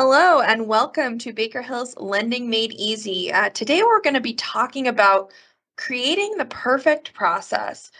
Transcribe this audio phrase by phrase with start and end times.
[0.00, 3.32] Hello, and welcome to Baker Hill's Lending Made Easy.
[3.32, 5.32] Uh, today, we're going to be talking about
[5.76, 7.90] creating the perfect process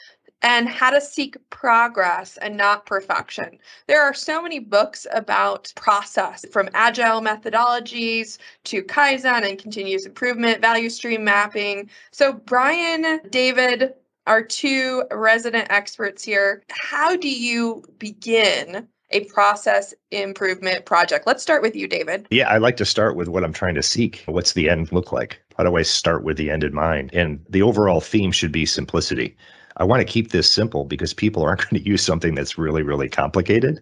[0.43, 3.59] and how to seek progress and not perfection.
[3.89, 10.61] There are so many books about process from agile methodologies to Kaizen and continuous improvement,
[10.61, 11.91] value stream mapping.
[12.13, 13.95] So, Bryan, David,
[14.29, 21.27] our two resident experts here, how do you begin a process improvement project.
[21.27, 22.27] Let's start with you, David.
[22.31, 24.23] Yeah, I like to start with what I'm trying to seek.
[24.27, 25.41] What's the end look like?
[25.57, 27.11] How do I start with the end in mind?
[27.13, 29.37] And the overall theme should be simplicity.
[29.79, 32.83] I want to keep this simple because people aren't going to use something that's really,
[32.83, 33.81] really complicated.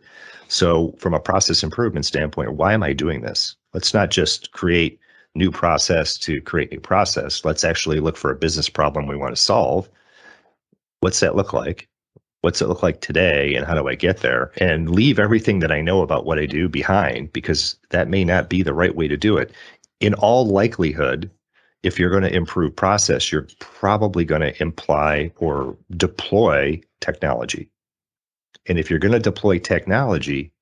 [0.48, 3.56] So, from a process improvement standpoint, why am I doing this?
[3.74, 5.00] Let's not just create
[5.34, 7.44] new process to create new process.
[7.44, 9.88] Let's actually look for a business problem we want to solve.
[11.00, 11.88] What's that look like?
[12.46, 15.72] What's it look like today and how do I get there and leave everything that
[15.72, 19.08] I know about what I do behind because that may not be the right way
[19.08, 19.50] to do it.
[19.98, 21.28] In all likelihood,
[21.82, 27.68] if you're going to improve process, you're probably going to imply or deploy technology.
[28.66, 30.52] And if you're going to deploy technology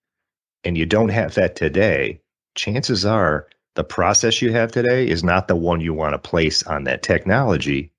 [0.65, 2.19] and you don't have that today,
[2.55, 6.63] chances are the process you have today is not the one you want to place
[6.63, 7.93] on that technology.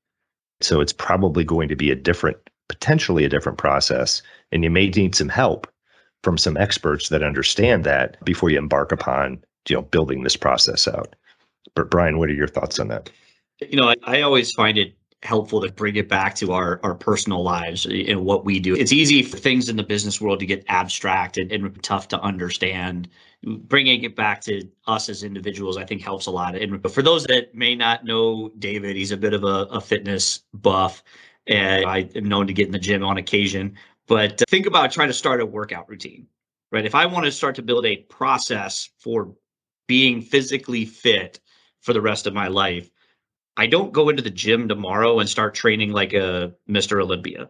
[0.59, 4.21] So it's probably going to be a different potentially a different process
[4.52, 5.67] and you may need some help
[6.23, 10.88] from some experts that understand that before you embark upon you know building this process
[10.88, 11.16] out
[11.75, 13.09] but bryan what are your thoughts on that
[13.61, 16.95] you know i, I always find it helpful to bring it back to our, our
[16.95, 18.75] personal lives and what we do.
[18.75, 22.22] It's easy for things in the business world to get abstract and, and, tough to
[22.22, 23.09] understand.
[23.44, 26.55] Bringing it back to us as individuals, I think helps a lot.
[26.55, 29.81] And but for those that may not know David, he's a bit of a, a
[29.81, 31.03] fitness buff
[31.47, 33.75] and I am known to get in the gym on occasion.
[34.07, 36.27] But uh, think about trying to start a workout routine,
[36.71, 36.85] right?
[36.85, 39.35] If I want to start to build a process for
[39.88, 41.39] being physically fit
[41.81, 42.89] for the rest of my life,
[43.57, 47.01] I don't go into the gym tomorrow and start training like a Mr.
[47.01, 47.50] Olympia.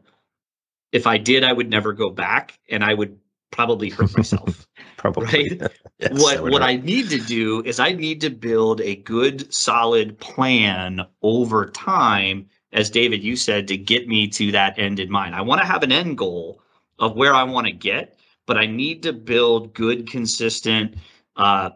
[0.92, 3.18] If I did, I would never go back and I would
[3.52, 4.68] probably hurt myself.
[4.98, 5.26] probably.
[5.60, 5.72] Right?
[6.00, 10.20] yes, what what I need to do is I need to build a good solid
[10.20, 15.34] plan over time as David, you said, to get me to that end in mind.
[15.34, 16.62] I want to have an end goal
[17.00, 20.96] of where I want to get, but I need to build good, consistent
[21.38, 21.70] uh,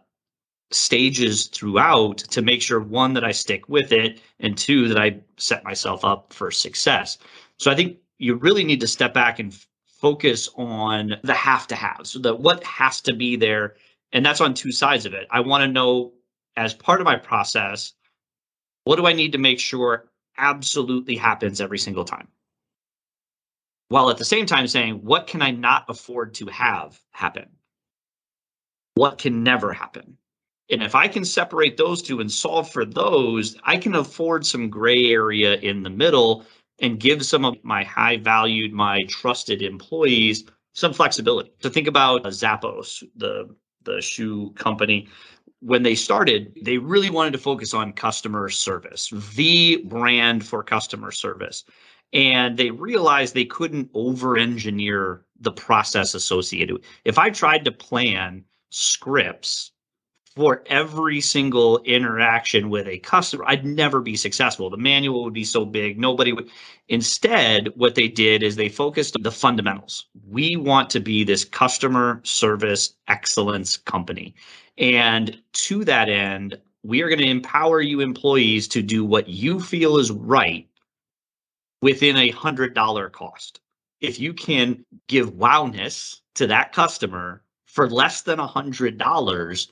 [0.72, 5.22] stages throughout to make sure one, that I stick with it, and two, that I
[5.38, 7.18] set myself up for success.
[7.58, 9.58] So I think you really need to step back and
[9.88, 12.02] focus on the have to have.
[12.04, 13.76] So that what has to be there.
[14.12, 15.28] And that's on two sides of it.
[15.32, 16.12] I want to know
[16.58, 17.94] as part of my process,
[18.84, 20.09] what do I need to make sure
[20.40, 22.28] absolutely happens every single time.
[23.90, 27.50] While at the same time saying, what can I not afford to have happen?
[28.96, 30.18] What can never happen?
[30.72, 34.70] And if I can separate those two and solve for those, I can afford some
[34.70, 36.46] gray area in the middle
[36.80, 41.52] and give some of my high valued, my trusted employees some flexibility.
[41.62, 43.54] To think about uh, Zappos, the
[43.90, 45.08] the shoe company,
[45.62, 51.12] when they started, they really wanted to focus on customer service, the brand for customer
[51.12, 51.66] service.
[52.14, 56.84] And they realized they couldn't over engineer the process associated.
[57.06, 59.72] If I tried to plan scripts
[60.36, 64.70] for every single interaction with a customer, I'd never be successful.
[64.70, 66.50] The manual would be so big, nobody would.
[66.88, 70.08] Instead, what they did is they focused on the fundamentals.
[70.30, 74.36] We want to be this customer service excellence company.
[74.78, 79.60] And to that end, we are going to empower you employees to do what you
[79.60, 80.68] feel is right
[81.82, 83.60] within a hundred dollar cost.
[84.00, 89.68] If you can give wowness to that customer for less than a hundred dollars,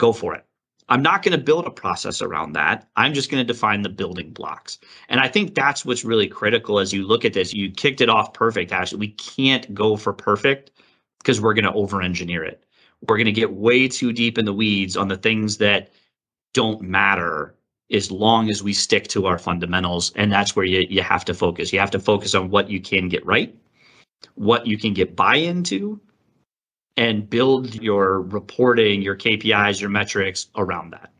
[0.00, 0.44] go for it.
[0.88, 2.88] I'm not going to build a process around that.
[2.96, 4.78] I'm just going to define the building blocks.
[5.08, 7.54] And I think that's what's really critical as you look at this.
[7.54, 8.98] You kicked it off perfect, Ashley.
[8.98, 10.72] We can't go for perfect
[11.18, 12.64] because we're going to over engineer it
[13.08, 15.90] we're going to get way too deep in the weeds on the things that
[16.52, 17.54] don't matter
[17.92, 21.34] as long as we stick to our fundamentals and that's where you, you have to
[21.34, 23.54] focus you have to focus on what you can get right
[24.34, 26.00] what you can get buy into
[26.96, 31.10] and build your reporting your kpis your metrics around that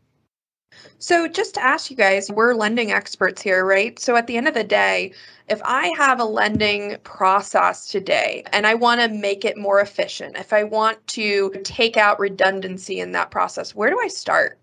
[1.01, 3.97] so, just to ask you guys, we're lending experts here, right?
[3.97, 5.13] So, at the end of the day,
[5.49, 10.37] if I have a lending process today and I want to make it more efficient,
[10.37, 14.59] if I want to take out redundancy in that process, where do I start?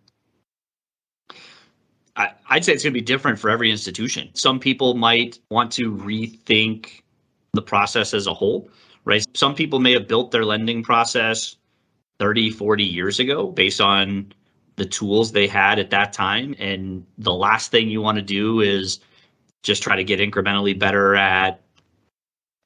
[2.16, 4.30] I, would say it's going to be different for every institution.
[4.34, 7.02] Some people might want to rethink
[7.52, 8.70] the process as a whole,
[9.08, 9.24] right?
[9.34, 11.56] Some people may have built their lending process
[12.18, 14.32] 30, 40 years ago based on
[14.76, 16.54] the tools they had at that time.
[16.58, 19.00] And the last thing you want to do is
[19.62, 21.62] just try to get incrementally better at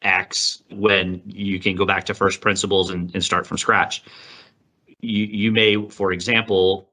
[0.02, 4.02] X when you can go back to first principles and, and start from scratch.
[5.00, 6.90] You, you may, for example,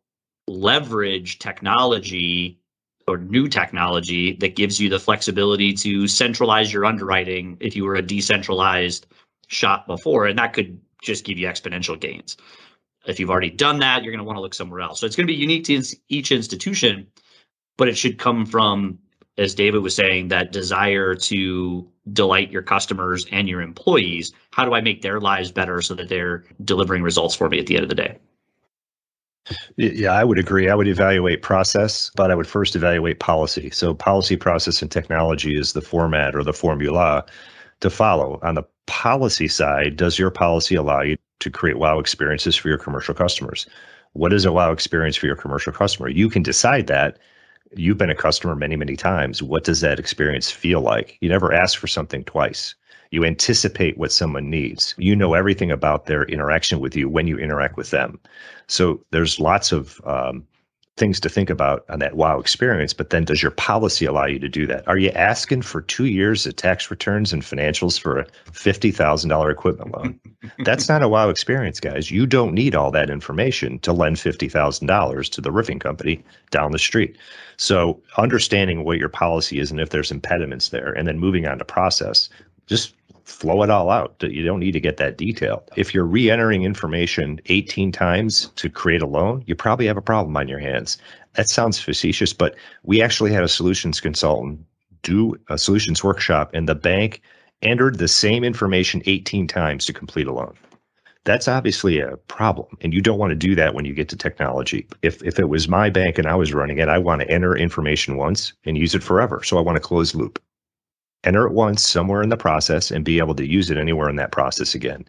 [0.47, 2.59] leverage technology
[3.07, 7.95] or new technology that gives you the flexibility to centralize your underwriting if you were
[7.95, 9.07] a decentralized
[9.49, 10.25] shop before.
[10.27, 12.37] And that could just give you exponential gains.
[13.05, 14.99] If you've already done that, you're going to want to look somewhere else.
[14.99, 17.07] So it's going to be unique to each institution,
[17.77, 18.99] but it should come from,
[19.37, 24.33] as David was saying, that desire to delight your customers and your employees.
[24.51, 27.67] How do I make their lives better so that they're delivering results for me at
[27.67, 28.17] the end of the day?
[29.77, 30.69] Yeah, I would agree.
[30.69, 33.71] I would evaluate process, but I would first evaluate policy.
[33.71, 37.25] So, policy, process, and technology is the format or the formula
[37.81, 38.39] to follow.
[38.43, 42.77] On the policy side, does your policy allow you to create wow experiences for your
[42.77, 43.65] commercial customers?
[44.13, 46.09] What is a wow experience for your commercial customer?
[46.09, 47.17] You can decide that.
[47.75, 49.43] You've been a customer many, many times.
[49.43, 51.17] What does that experience feel like?
[51.21, 52.73] You never ask for something twice.
[53.11, 54.95] You anticipate what someone needs.
[54.97, 58.19] You know everything about their interaction with you when you interact with them.
[58.67, 60.47] So there's lots of um,
[60.99, 62.93] things to think about on that wow experience.
[62.93, 64.87] But then does your policy allow you to do that?
[64.87, 69.95] Are you asking for two years of tax returns and financials for a $50,000 equipment
[69.95, 70.19] loan?
[70.65, 72.11] That's not a wow experience, guys.
[72.11, 76.79] You don't need all that information to lend $50,000 to the roofing company down the
[76.79, 77.17] street.
[77.57, 81.57] So understanding what your policy is and if there's impediments there, and then moving on
[81.57, 82.29] to process,
[82.69, 82.93] just
[83.25, 84.15] flow it all out.
[84.21, 85.63] You don't need to get that detailed.
[85.75, 90.01] If you're re entering information 18 times to create a loan, you probably have a
[90.01, 90.97] problem on your hands.
[91.33, 94.59] That sounds facetious, but we actually had a solutions consultant
[95.01, 97.21] do a solutions workshop, and the bank
[97.61, 100.53] entered the same information 18 times to complete a loan.
[101.23, 104.15] That's obviously a problem, and you don't want to do that when you get to
[104.15, 104.87] technology.
[105.01, 107.55] If if it was my bank and I was running it, I want to enter
[107.55, 109.43] information once and use it forever.
[109.43, 110.41] So I want a closed loop
[111.23, 114.15] enter it once somewhere in the process and be able to use it anywhere in
[114.17, 115.07] that process again.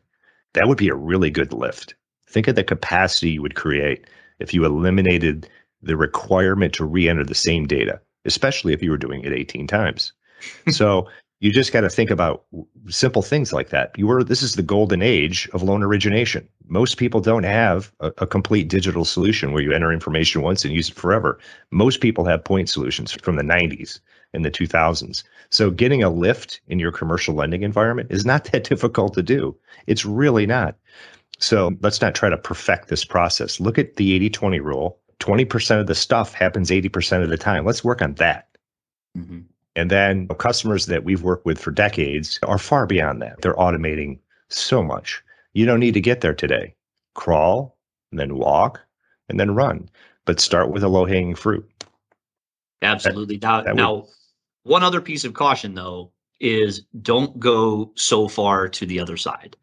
[0.54, 1.94] That would be a really good lift.
[2.28, 4.06] Think of the capacity you would create
[4.38, 5.48] if you eliminated
[5.82, 9.66] the requirement to re enter the same data, especially if you were doing it 18
[9.66, 10.12] times.
[10.70, 11.08] so
[11.40, 12.44] you just got to think about
[12.88, 13.92] simple things like that.
[13.96, 16.46] You were this is the golden age of loan origination.
[16.66, 20.74] Most people don't have a, a, complete digital solution where you enter information once and
[20.74, 21.38] use it forever.
[21.70, 24.00] Most people have point solutions from the 90s
[24.32, 25.22] and the 2000s.
[25.50, 29.56] So getting a lift in your commercial lending environment is not that difficult to do.
[29.86, 30.76] It's really not.
[31.38, 33.60] So let's not try to perfect this process.
[33.60, 34.98] Look at the 80 20 rule.
[35.20, 37.66] 20% of the stuff happens 80% of the time.
[37.66, 38.48] Let's work on that.
[39.16, 39.40] Mm-hmm.
[39.76, 43.40] And then customers that we've worked with for decades are far beyond that.
[43.40, 44.18] They're automating
[44.48, 45.22] so much.
[45.52, 46.74] You don't need to get there today.
[47.14, 47.76] Crawl,
[48.10, 48.80] and then walk,
[49.28, 49.88] and then run.
[50.24, 51.68] But start with a low hanging fruit.
[52.82, 53.36] Absolutely.
[53.36, 54.04] That, now, that now would...
[54.62, 59.56] one other piece of caution, though, is don't go so far to the other side,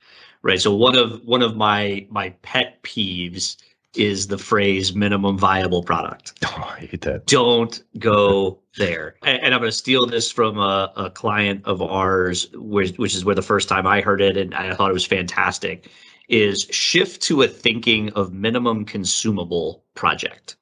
[0.44, 0.62] right?
[0.62, 3.58] So one of one of my my pet peeves
[3.96, 6.34] is the phrase minimum viable product.
[6.60, 7.26] Oh, I hate that.
[7.28, 9.16] Don't go there.
[9.24, 13.16] And, and I'm going to steal this from a, a client of ours, which, which
[13.16, 15.92] is where the first time I heard it and I thought it was fantastic,
[16.30, 20.56] is shift to a thinking of minimum consumable project,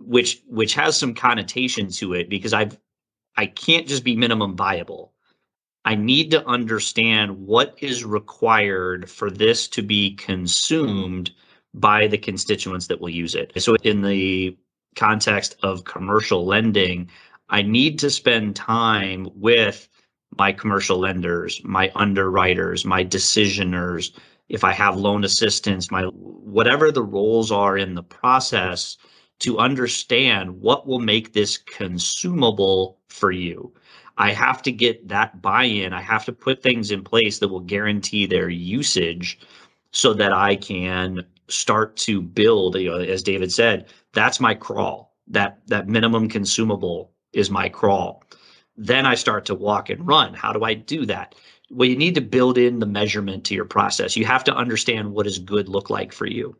[0.00, 2.78] which which has some connotation to it because I've
[3.40, 5.14] I can't just be minimum viable.
[5.86, 11.30] I need to understand what is required for this to be consumed
[11.72, 13.50] by the constituents that will use it.
[13.62, 14.58] So, in the
[14.94, 17.08] context of commercial lending,
[17.48, 19.88] I need to spend time with
[20.36, 24.12] my commercial lenders, my underwriters, my decisioners,
[24.50, 28.98] if I have loan assistance, my whatever the roles are in the process
[29.40, 33.72] to understand what will make this consumable for you.
[34.18, 35.92] I have to get that buy-in.
[35.92, 39.38] I have to put things in place that will guarantee their usage
[39.92, 45.16] so that I can start to build, you know, as David said, that's my crawl.
[45.26, 48.22] That that minimum consumable is my crawl.
[48.76, 50.34] Then I start to walk and run.
[50.34, 51.34] How do I do that?
[51.70, 54.16] Well, you need to build in the measurement to your process.
[54.16, 56.56] You have to understand what does good look like for you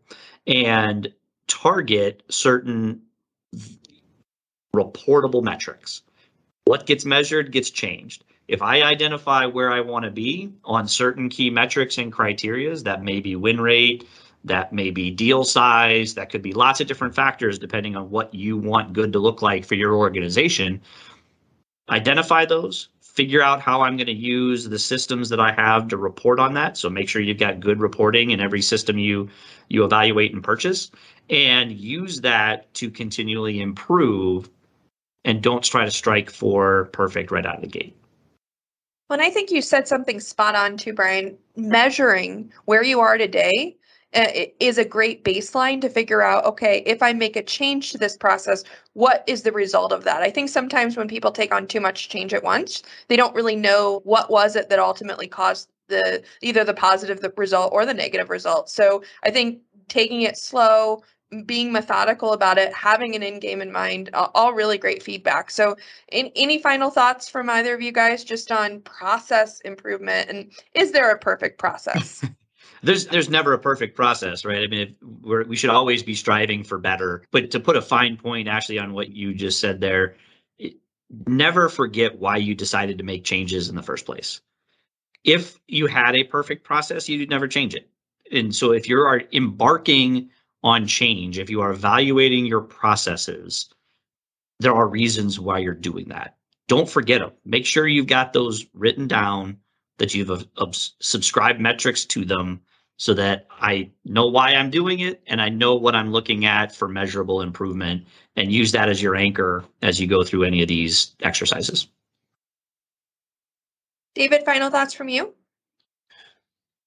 [0.47, 1.13] and
[1.51, 3.03] target certain
[4.75, 6.03] reportable metrics.
[6.65, 8.25] What gets measured gets changed.
[8.47, 13.03] If I identify where I want to be on certain key metrics and criterias, that
[13.03, 14.09] may be win rate,
[14.45, 18.35] that may be deal size, that could be lots of different factors depending on what
[18.35, 20.81] you want good to look like for your organization.
[21.91, 25.97] Identify those, figure out how I'm going to use the systems that I have to
[25.97, 26.77] report on that.
[26.77, 29.29] So make sure you've got good reporting in every system you
[29.69, 30.91] you evaluate and purchase
[31.29, 34.49] and use that to continually improve
[35.25, 37.97] and don't try to strike for perfect right out of the gate.
[39.09, 41.37] Well, I think you said something spot on too, Bryan.
[41.57, 43.77] Measuring where you are today
[44.13, 44.27] Uh,
[44.59, 48.17] is a great baseline to figure out okay if i make a change to this
[48.17, 48.65] process
[48.95, 50.21] what is the result of that?
[50.21, 53.55] I think sometimes when people take on too much change at once they don't really
[53.55, 58.31] know what was it that ultimately caused the either the positive result or the negative
[58.31, 58.69] result.
[58.69, 61.05] So i think taking it slow
[61.47, 65.51] being methodical about it having an end game in mind all really great feedback.
[65.51, 65.77] So
[66.11, 70.29] in, any final thoughts from either of you guys just on process improvement?
[70.29, 72.25] And is there a perfect process
[72.83, 74.63] there's there's never a perfect process, right?
[74.63, 77.23] I mean, we're, we should always be striving for better.
[77.31, 80.17] But to put a fine point, actually, on what you just said there,
[80.59, 80.75] it,
[81.27, 84.41] never forget why you decided to make changes in the first place.
[85.25, 87.91] If you had a perfect process, you'd never change it.
[88.33, 90.31] And so, if you are embarking
[90.63, 93.69] on change, if you are evaluating your processes,
[94.59, 96.37] there are reasons why you're doing that.
[96.69, 97.33] Don't forget them.
[97.45, 99.59] Make sure you've got those written down,
[99.99, 102.61] that you've uh, subscribed metrics to them,
[103.01, 106.77] so that I know why I'm doing it and I know what I'm looking at
[106.77, 108.05] for measurable improvement
[108.37, 111.89] and use that as your anchor as you go through any of these exercises.
[114.15, 115.33] David, final thoughts from you?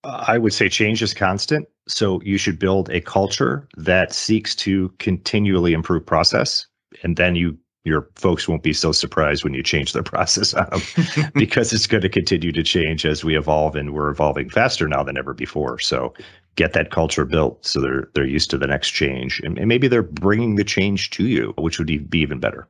[0.04, 1.68] Uh, I would say change is constant.
[1.88, 6.68] So you should build a culture that seeks to continually improve process.
[7.02, 10.54] And then you your folks won't be so surprised when you change their process
[11.34, 15.04] because it's going to continue to change as we evolve and we're evolving faster now
[15.04, 15.80] than ever before.
[15.80, 16.14] So
[16.56, 19.88] get that culture built so they're they're used to the next change and, and maybe
[19.88, 22.68] they're bringing the change to you which would be even better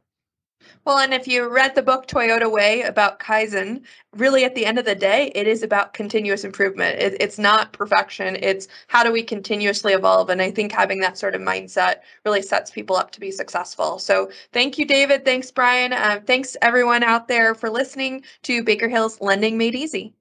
[0.86, 3.84] well, and if you read the book Toyota Way about Kaizen,
[4.16, 7.00] really at the end of the day, it is about continuous improvement.
[7.00, 8.38] It, it's not perfection.
[8.42, 10.30] It's how do we continuously evolve?
[10.30, 14.00] And I think having that sort of mindset really sets people up to be successful.
[14.00, 15.26] So thank you, David.
[15.26, 15.94] Thanks, Bryan.
[15.94, 20.14] Uh, thanks, everyone out there, for listening to Baker Hill's Lending Made Easy.